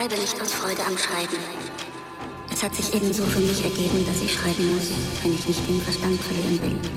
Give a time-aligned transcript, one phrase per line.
[0.00, 1.42] schreibe nicht aus Freude am Schreiben.
[2.52, 4.92] Es hat sich ebenso für mich ergeben, dass ich schreiben muss,
[5.24, 6.90] wenn ich nicht den Verstand verlieren will.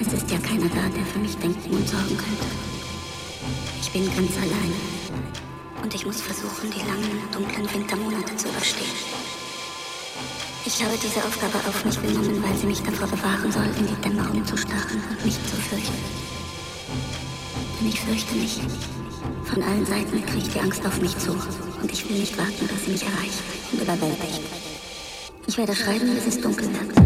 [0.00, 2.48] Es ist ja keiner da, der für mich denken und sorgen könnte.
[3.78, 4.72] Ich bin ganz allein.
[5.82, 8.96] Und ich muss versuchen, die langen, dunklen Wintermonate zu überstehen.
[10.64, 14.00] Ich habe diese Aufgabe auf mich genommen, weil sie mich davor bewahren soll, in die
[14.00, 16.04] Dämmerung zu starren und mich zu fürchten.
[17.78, 18.60] Denn ich fürchte mich.
[19.44, 21.32] Von allen Seiten kriegt die Angst auf mich zu.
[21.32, 24.40] Und ich will nicht warten, dass sie mich erreicht und überwältigt.
[25.46, 27.05] Ich werde schreiben, bis es dunkel wird.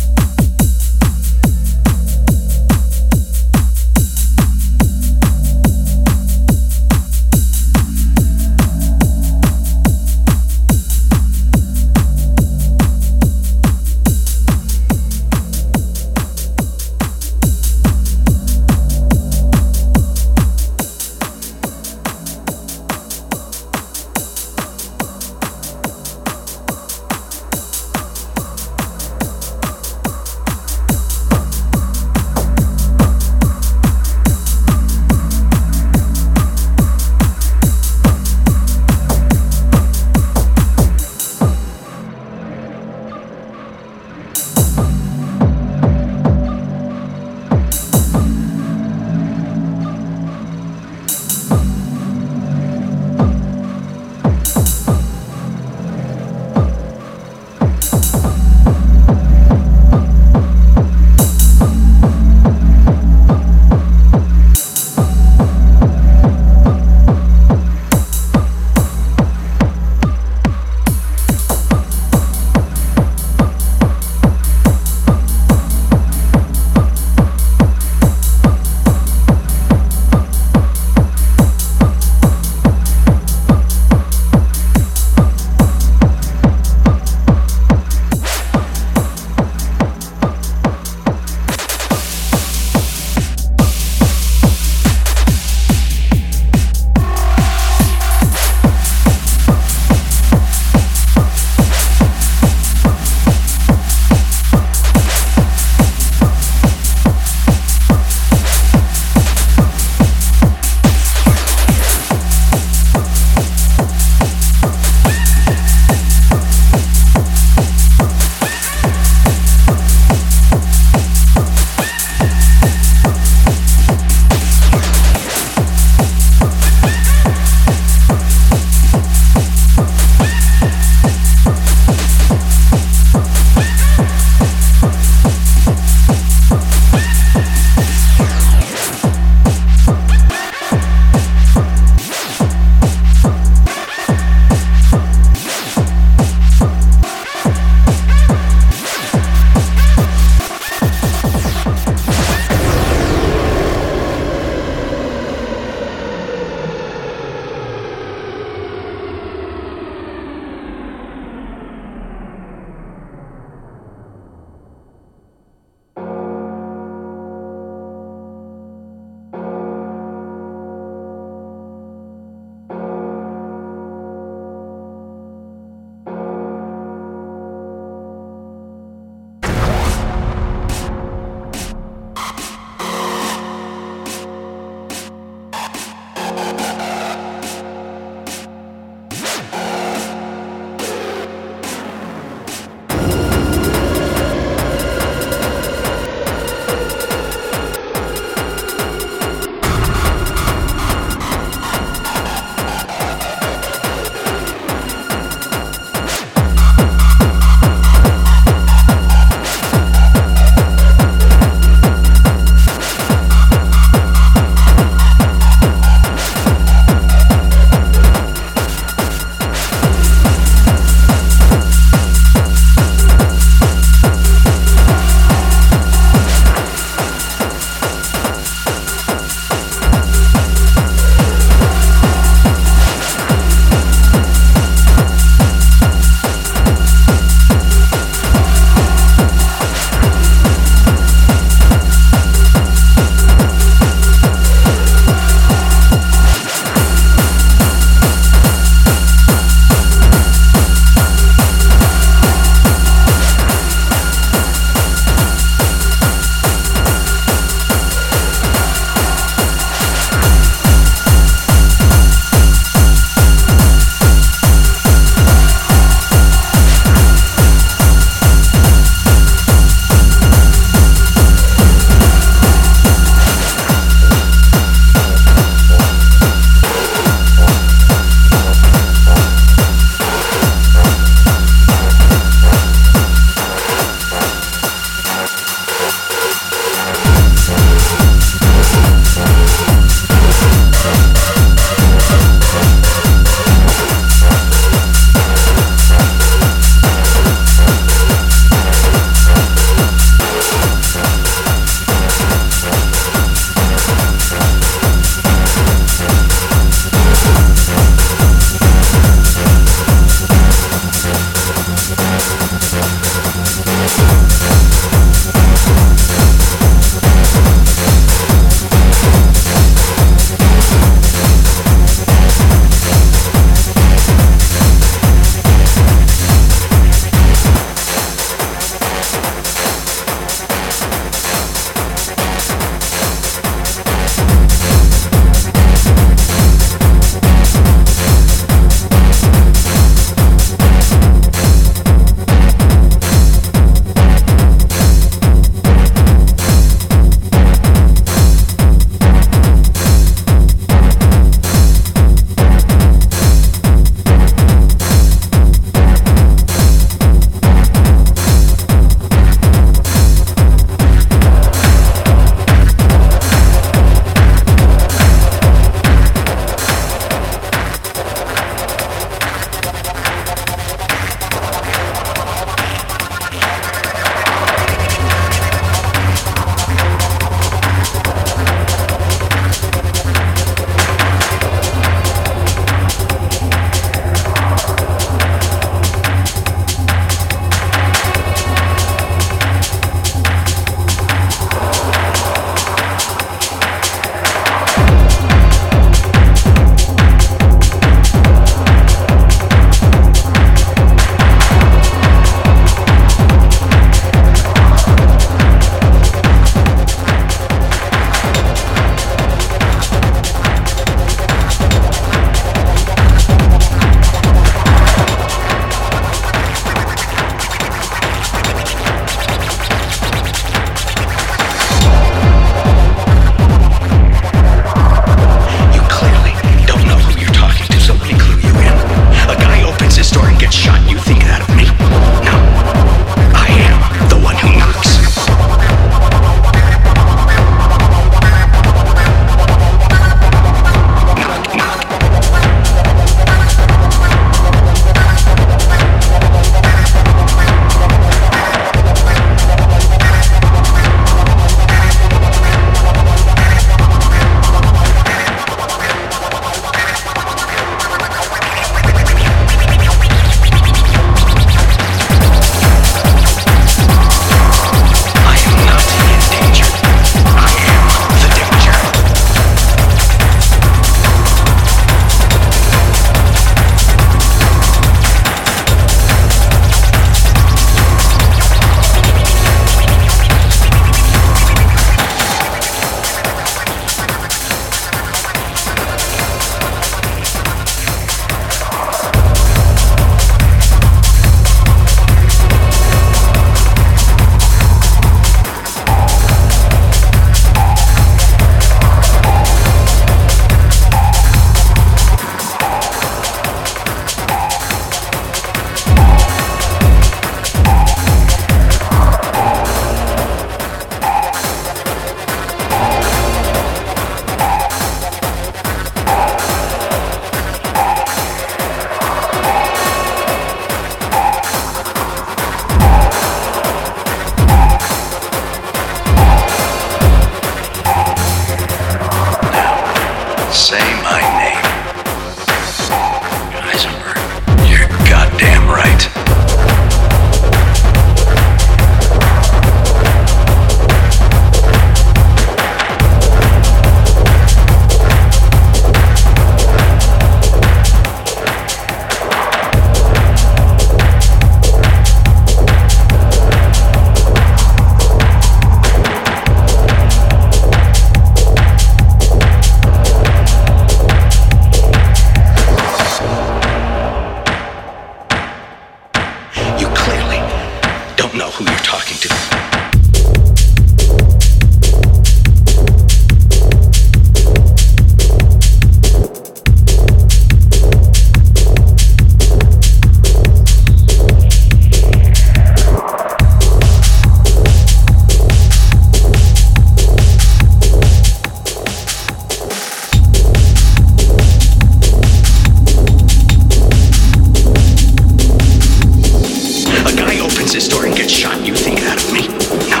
[597.72, 599.46] this door and gets shot, you think that of me?
[599.88, 600.00] No,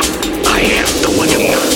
[0.50, 1.69] I am the one who knows.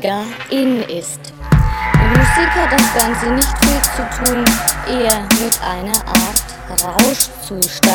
[0.00, 1.20] weniger in ist.
[1.98, 4.44] Mit Musik hat das Ganze nicht viel zu tun,
[4.88, 6.40] eher mit einer Art
[6.82, 7.89] Rauschzustand.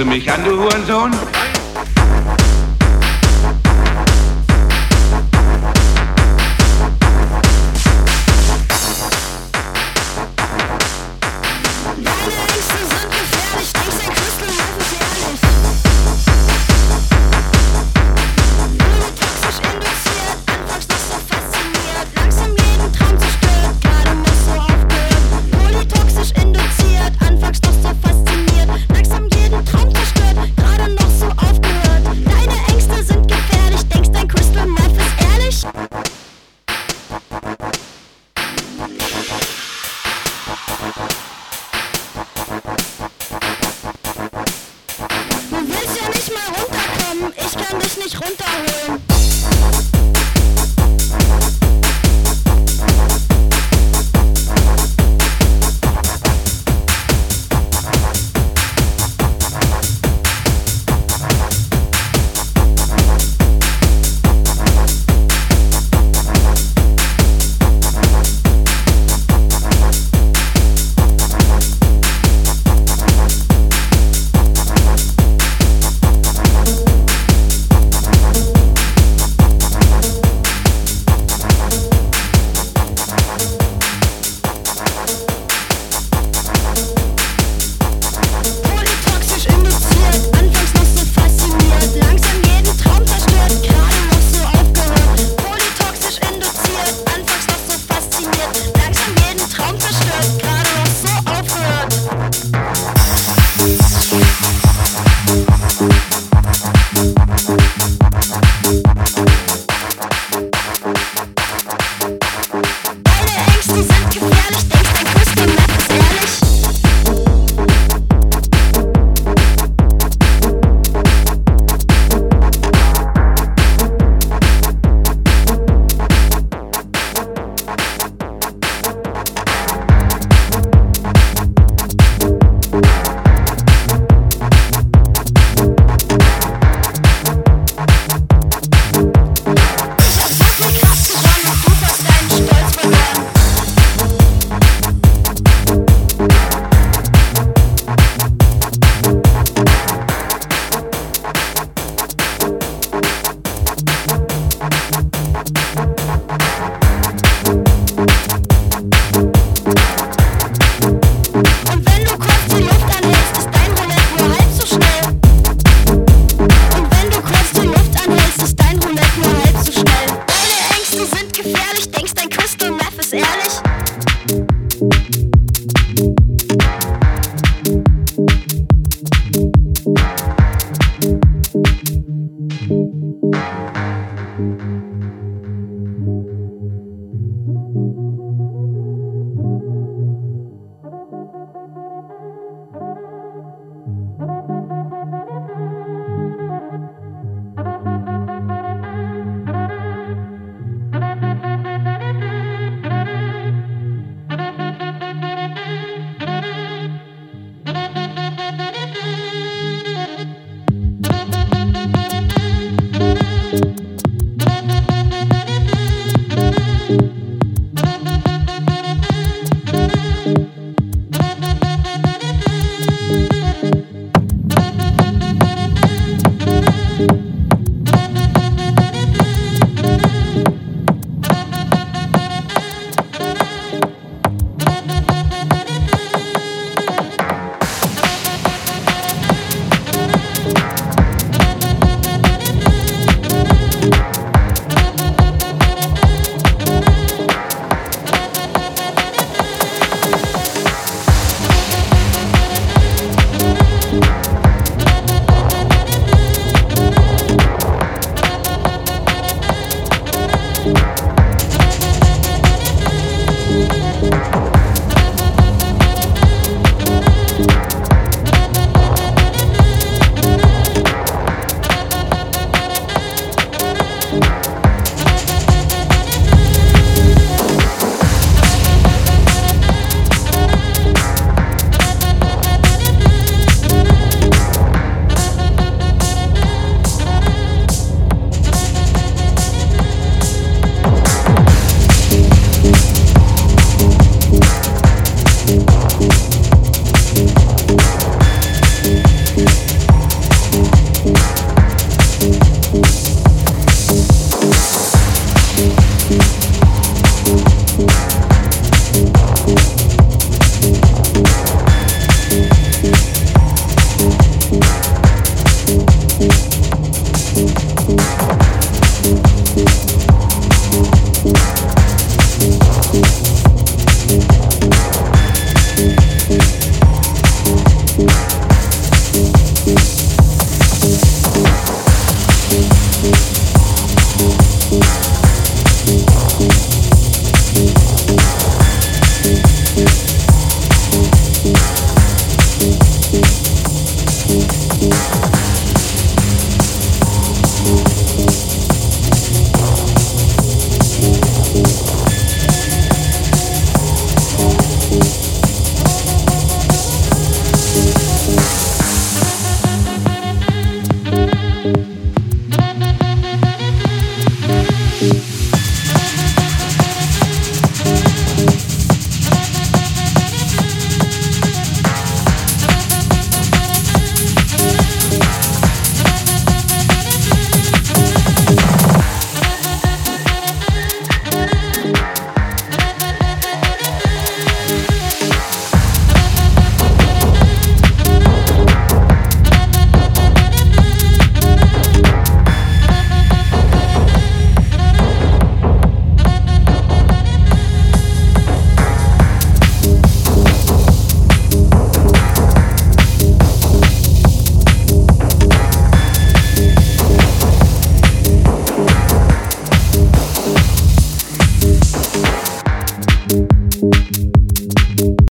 [0.00, 1.10] Du mich an, du Hurensohn?